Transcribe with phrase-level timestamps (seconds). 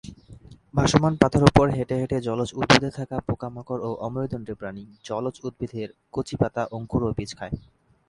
[0.73, 6.35] ভাসমান পাতার ওপর হেঁটে হেঁটে জলজ উদ্ভিদে থাকা পোকা-মাকড় ও অমেরুদণ্ডী প্রাণী, জলজ উদ্ভিদের কচি
[6.41, 7.53] পাতা, অঙ্কুর ও বীজ খায়।